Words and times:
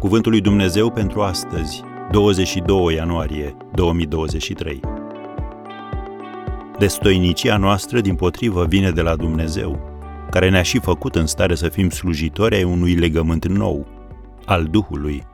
Cuvântul 0.00 0.30
lui 0.30 0.40
Dumnezeu 0.40 0.90
pentru 0.90 1.22
astăzi, 1.22 1.82
22 2.10 2.94
ianuarie 2.94 3.56
2023. 3.74 4.80
Destoinicia 6.78 7.56
noastră, 7.56 8.00
din 8.00 8.14
potrivă, 8.14 8.66
vine 8.66 8.90
de 8.90 9.00
la 9.02 9.16
Dumnezeu, 9.16 9.80
care 10.30 10.48
ne-a 10.48 10.62
și 10.62 10.78
făcut 10.78 11.14
în 11.14 11.26
stare 11.26 11.54
să 11.54 11.68
fim 11.68 11.90
slujitori 11.90 12.54
ai 12.54 12.62
unui 12.62 12.94
legământ 12.94 13.46
nou, 13.46 13.86
al 14.44 14.64
Duhului. 14.64 15.26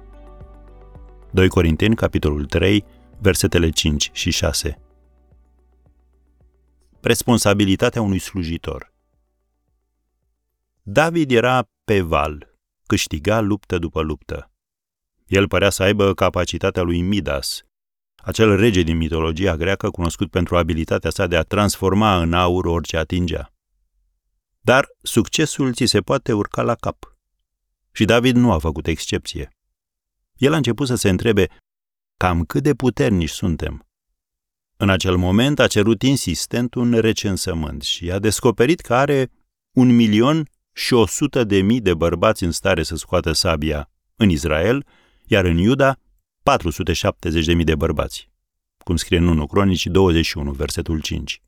2 1.30 1.48
Corinteni, 1.48 1.94
capitolul 1.94 2.44
3, 2.44 2.84
versetele 3.18 3.70
5 3.70 4.10
și 4.12 4.30
6. 4.30 4.78
Responsabilitatea 7.00 8.02
unui 8.02 8.18
slujitor. 8.18 8.92
David 10.82 11.30
era 11.30 11.68
pe 11.84 12.00
val, 12.00 12.54
câștiga 12.86 13.40
luptă 13.40 13.78
după 13.78 14.02
luptă. 14.02 14.50
El 15.26 15.48
părea 15.48 15.70
să 15.70 15.82
aibă 15.82 16.14
capacitatea 16.14 16.82
lui 16.82 17.00
Midas, 17.00 17.64
acel 18.16 18.56
rege 18.56 18.82
din 18.82 18.96
mitologia 18.96 19.56
greacă 19.56 19.90
cunoscut 19.90 20.30
pentru 20.30 20.56
abilitatea 20.56 21.10
sa 21.10 21.26
de 21.26 21.36
a 21.36 21.42
transforma 21.42 22.20
în 22.20 22.32
aur 22.32 22.64
orice 22.64 22.96
atingea. 22.96 23.52
Dar 24.60 24.88
succesul 25.02 25.72
ți 25.72 25.84
se 25.84 26.00
poate 26.00 26.32
urca 26.32 26.62
la 26.62 26.74
cap. 26.74 27.16
Și 27.92 28.04
David 28.04 28.36
nu 28.36 28.52
a 28.52 28.58
făcut 28.58 28.86
excepție. 28.86 29.50
El 30.36 30.52
a 30.52 30.56
început 30.56 30.86
să 30.86 30.94
se 30.94 31.08
întrebe 31.08 31.48
cam 32.16 32.44
cât 32.44 32.62
de 32.62 32.74
puternici 32.74 33.30
suntem. 33.30 33.86
În 34.76 34.90
acel 34.90 35.16
moment 35.16 35.58
a 35.58 35.66
cerut 35.66 36.02
insistent 36.02 36.74
un 36.74 36.92
recensământ 36.92 37.82
și 37.82 38.10
a 38.10 38.18
descoperit 38.18 38.80
că 38.80 38.94
are 38.94 39.30
un 39.70 39.94
milion 39.94 40.48
și 40.72 40.94
o 40.94 41.06
sută 41.06 41.44
de 41.44 41.60
mii 41.60 41.80
de 41.80 41.94
bărbați 41.94 42.44
în 42.44 42.50
stare 42.50 42.82
să 42.82 42.96
scoată 42.96 43.32
sabia 43.32 43.90
în 44.16 44.28
Israel, 44.28 44.86
iar 45.26 45.44
în 45.44 45.56
Iuda 45.56 45.96
470 46.42 47.44
de 47.44 47.54
mii 47.54 47.64
de 47.64 47.74
bărbați, 47.74 48.30
cum 48.78 48.96
scrie 48.96 49.18
în 49.18 49.26
1 49.26 49.46
Cronici 49.46 49.86
21, 49.86 50.50
versetul 50.50 51.00
5. 51.00 51.42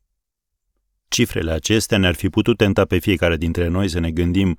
Cifrele 1.07 1.51
acestea 1.51 1.97
ne-ar 1.97 2.15
fi 2.15 2.29
putut 2.29 2.57
tenta 2.57 2.85
pe 2.85 2.97
fiecare 2.97 3.37
dintre 3.37 3.67
noi 3.67 3.87
să 3.87 3.99
ne 3.99 4.11
gândim 4.11 4.57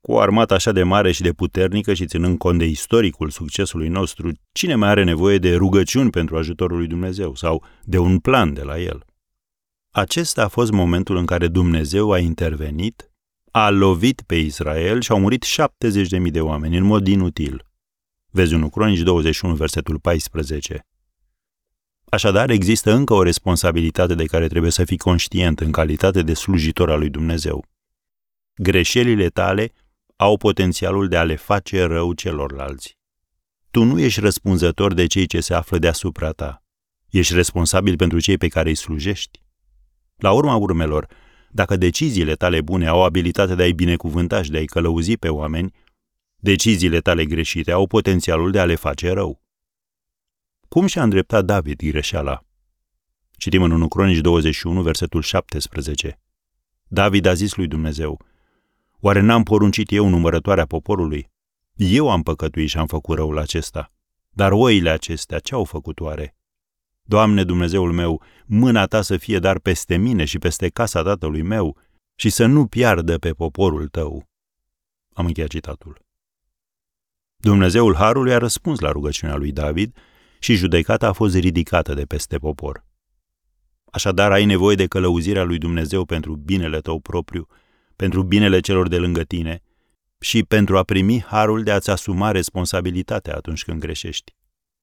cu 0.00 0.12
o 0.12 0.18
armată 0.18 0.54
așa 0.54 0.72
de 0.72 0.82
mare 0.82 1.12
și 1.12 1.22
de 1.22 1.32
puternică 1.32 1.94
și 1.94 2.06
ținând 2.06 2.38
cont 2.38 2.58
de 2.58 2.64
istoricul 2.64 3.30
succesului 3.30 3.88
nostru, 3.88 4.30
cine 4.52 4.74
mai 4.74 4.88
are 4.88 5.04
nevoie 5.04 5.38
de 5.38 5.54
rugăciuni 5.56 6.10
pentru 6.10 6.36
ajutorul 6.36 6.76
lui 6.76 6.86
Dumnezeu 6.86 7.34
sau 7.34 7.64
de 7.82 7.98
un 7.98 8.18
plan 8.18 8.52
de 8.52 8.62
la 8.62 8.80
el? 8.80 9.04
Acesta 9.90 10.44
a 10.44 10.48
fost 10.48 10.70
momentul 10.70 11.16
în 11.16 11.26
care 11.26 11.48
Dumnezeu 11.48 12.12
a 12.12 12.18
intervenit 12.18 13.08
a 13.50 13.70
lovit 13.70 14.22
pe 14.26 14.34
Israel 14.34 15.00
și 15.00 15.10
au 15.10 15.20
murit 15.20 15.44
70.000 15.44 16.30
de 16.30 16.40
oameni 16.40 16.76
în 16.76 16.84
mod 16.84 17.06
inutil. 17.06 17.64
Vezi 18.36 18.54
1 18.54 18.68
Cronici 18.68 19.00
21, 19.00 19.54
versetul 19.54 19.98
14. 19.98 20.86
Așadar, 22.04 22.50
există 22.50 22.92
încă 22.92 23.14
o 23.14 23.22
responsabilitate 23.22 24.14
de 24.14 24.24
care 24.24 24.46
trebuie 24.46 24.70
să 24.70 24.84
fii 24.84 24.96
conștient 24.96 25.60
în 25.60 25.72
calitate 25.72 26.22
de 26.22 26.34
slujitor 26.34 26.90
al 26.90 26.98
lui 26.98 27.10
Dumnezeu. 27.10 27.64
Greșelile 28.54 29.28
tale 29.28 29.72
au 30.16 30.36
potențialul 30.36 31.08
de 31.08 31.16
a 31.16 31.24
le 31.24 31.36
face 31.36 31.82
rău 31.82 32.12
celorlalți. 32.12 32.98
Tu 33.70 33.82
nu 33.82 33.98
ești 33.98 34.20
răspunzător 34.20 34.94
de 34.94 35.06
cei 35.06 35.26
ce 35.26 35.40
se 35.40 35.54
află 35.54 35.78
deasupra 35.78 36.30
ta. 36.30 36.62
Ești 37.10 37.34
responsabil 37.34 37.96
pentru 37.96 38.20
cei 38.20 38.38
pe 38.38 38.48
care 38.48 38.68
îi 38.68 38.74
slujești. 38.74 39.42
La 40.16 40.32
urma 40.32 40.54
urmelor, 40.54 41.06
dacă 41.50 41.76
deciziile 41.76 42.34
tale 42.34 42.60
bune 42.60 42.86
au 42.86 43.04
abilitatea 43.04 43.54
de 43.54 43.62
a-i 43.62 43.72
binecuvânta 43.72 44.42
și 44.42 44.50
de 44.50 44.58
a-i 44.58 44.66
călăuzi 44.66 45.16
pe 45.16 45.28
oameni, 45.28 45.72
deciziile 46.44 47.00
tale 47.00 47.24
greșite 47.24 47.70
au 47.70 47.86
potențialul 47.86 48.50
de 48.50 48.60
a 48.60 48.64
le 48.64 48.74
face 48.74 49.10
rău. 49.10 49.42
Cum 50.68 50.86
și-a 50.86 51.02
îndreptat 51.02 51.44
David 51.44 51.82
greșeala? 51.82 52.44
Citim 53.30 53.62
în 53.62 53.70
1 53.70 53.88
Cronici 53.88 54.20
21, 54.20 54.82
versetul 54.82 55.22
17. 55.22 56.20
David 56.88 57.26
a 57.26 57.34
zis 57.34 57.54
lui 57.54 57.66
Dumnezeu, 57.66 58.20
Oare 59.00 59.20
n-am 59.20 59.42
poruncit 59.42 59.92
eu 59.92 60.08
numărătoarea 60.08 60.66
poporului? 60.66 61.30
Eu 61.74 62.10
am 62.10 62.22
păcătuit 62.22 62.68
și 62.68 62.78
am 62.78 62.86
făcut 62.86 63.16
răul 63.16 63.38
acesta. 63.38 63.92
Dar 64.30 64.52
oile 64.52 64.90
acestea 64.90 65.38
ce 65.38 65.54
au 65.54 65.64
făcut 65.64 66.00
oare? 66.00 66.36
Doamne 67.02 67.44
Dumnezeul 67.44 67.92
meu, 67.92 68.22
mâna 68.46 68.86
ta 68.86 69.02
să 69.02 69.16
fie 69.16 69.38
dar 69.38 69.58
peste 69.58 69.96
mine 69.96 70.24
și 70.24 70.38
peste 70.38 70.68
casa 70.68 71.02
tatălui 71.02 71.42
meu 71.42 71.76
și 72.14 72.30
să 72.30 72.46
nu 72.46 72.66
piardă 72.66 73.18
pe 73.18 73.32
poporul 73.32 73.88
tău. 73.88 74.28
Am 75.12 75.26
încheiat 75.26 75.50
citatul. 75.50 76.03
Dumnezeul 77.44 77.94
Harului 77.94 78.32
a 78.32 78.38
răspuns 78.38 78.78
la 78.78 78.90
rugăciunea 78.90 79.36
lui 79.36 79.52
David 79.52 79.96
și 80.38 80.54
judecata 80.54 81.08
a 81.08 81.12
fost 81.12 81.34
ridicată 81.36 81.94
de 81.94 82.04
peste 82.04 82.38
popor. 82.38 82.84
Așadar, 83.84 84.32
ai 84.32 84.44
nevoie 84.44 84.76
de 84.76 84.86
călăuzirea 84.86 85.42
lui 85.42 85.58
Dumnezeu 85.58 86.04
pentru 86.04 86.36
binele 86.36 86.80
tău 86.80 87.00
propriu, 87.00 87.46
pentru 87.96 88.22
binele 88.22 88.60
celor 88.60 88.88
de 88.88 88.98
lângă 88.98 89.22
tine 89.22 89.62
și 90.20 90.42
pentru 90.42 90.78
a 90.78 90.82
primi 90.82 91.22
harul 91.22 91.62
de 91.62 91.70
a-ți 91.70 91.90
asuma 91.90 92.30
responsabilitatea 92.30 93.34
atunci 93.34 93.64
când 93.64 93.80
greșești. 93.80 94.34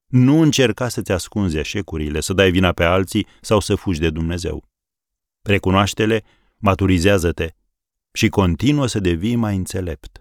Nu 0.07 0.41
încerca 0.41 0.87
să-ți 0.87 1.11
ascunzi 1.11 1.57
eșecurile, 1.57 2.19
să 2.19 2.33
dai 2.33 2.51
vina 2.51 2.71
pe 2.71 2.83
alții 2.83 3.27
sau 3.41 3.59
să 3.59 3.75
fugi 3.75 3.99
de 3.99 4.09
Dumnezeu. 4.09 4.69
Recunoaște-le, 5.41 6.23
maturizează-te 6.57 7.49
și 8.13 8.29
continuă 8.29 8.87
să 8.87 8.99
devii 8.99 9.35
mai 9.35 9.55
înțelept. 9.55 10.20